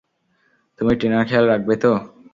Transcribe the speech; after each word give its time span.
তুমি 0.79 0.93
টিনার 0.99 1.23
খেয়াল 1.29 1.45
রাখবে 1.47 1.75
তো? 1.83 1.91